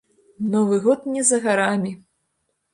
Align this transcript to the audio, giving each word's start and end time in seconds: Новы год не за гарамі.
Новы 0.53 0.79
год 0.87 1.05
не 1.17 1.23
за 1.29 1.41
гарамі. 1.45 1.95